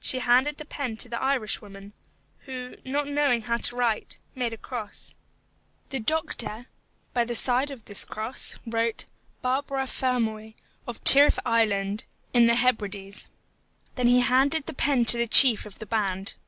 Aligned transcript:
She 0.00 0.18
handed 0.18 0.58
the 0.58 0.64
pen 0.64 0.96
to 0.96 1.08
the 1.08 1.22
Irish 1.22 1.60
woman, 1.62 1.92
who, 2.46 2.74
not 2.84 3.06
knowing 3.06 3.42
how 3.42 3.58
to 3.58 3.76
write, 3.76 4.18
made 4.34 4.52
a 4.52 4.56
cross. 4.56 5.14
The 5.90 6.00
doctor, 6.00 6.66
by 7.14 7.24
the 7.24 7.36
side 7.36 7.70
of 7.70 7.84
this 7.84 8.04
cross, 8.04 8.58
wrote, 8.66 9.06
BARBARA 9.40 9.86
FERMOY, 9.86 10.56
of 10.88 10.98
Tyrrif 11.04 11.38
Island, 11.46 12.06
in 12.34 12.48
the 12.48 12.56
Hebrides. 12.56 13.28
Then 13.94 14.08
he 14.08 14.18
handed 14.18 14.66
the 14.66 14.74
pen 14.74 15.04
to 15.04 15.16
the 15.16 15.28
chief 15.28 15.64
of 15.64 15.78
the 15.78 15.86
band. 15.86 16.34